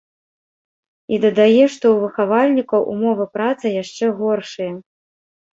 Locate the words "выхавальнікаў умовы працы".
2.05-3.65